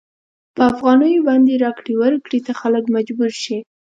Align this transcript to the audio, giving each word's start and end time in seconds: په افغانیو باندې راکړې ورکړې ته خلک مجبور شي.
په 0.55 0.61
افغانیو 0.71 1.25
باندې 1.29 1.61
راکړې 1.63 1.93
ورکړې 2.01 2.39
ته 2.45 2.51
خلک 2.61 2.83
مجبور 2.95 3.31
شي. 3.43 3.57